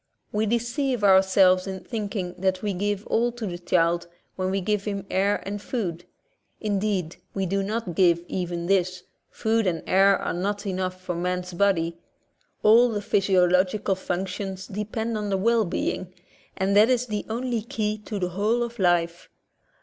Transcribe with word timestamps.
We 0.31 0.47
deceive 0.47 1.03
ourselves 1.03 1.67
in 1.67 1.81
thinking 1.81 2.33
that 2.39 2.63
we 2.63 2.73
give 2.73 3.05
all 3.05 3.31
to 3.33 3.45
the 3.45 3.59
child 3.59 4.07
when 4.35 4.49
we 4.49 4.59
give 4.59 4.85
him 4.85 5.05
air 5.11 5.43
and. 5.45 5.61
food. 5.61 6.05
Indeed, 6.59 7.17
we 7.35 7.45
do 7.45 7.61
not 7.61 7.93
give 7.93 8.25
even 8.27 8.65
this; 8.65 9.03
food 9.29 9.67
and 9.67 9.83
air 9.85 10.17
are 10.17 10.33
not 10.33 10.65
enough 10.65 10.99
for 10.99 11.13
man's 11.13 11.53
body; 11.53 11.99
all 12.63 12.89
the 12.89 12.99
physiological 12.99 13.93
functions 13.93 14.65
depend 14.65 15.19
on 15.19 15.29
the 15.29 15.37
well 15.37 15.65
being, 15.65 16.11
and 16.57 16.75
that 16.75 16.89
is 16.89 17.05
the 17.05 17.23
only 17.29 17.61
key 17.61 17.99
to 17.99 18.17
the 18.17 18.29
whole 18.29 18.63
of 18.63 18.79
life. 18.79 19.29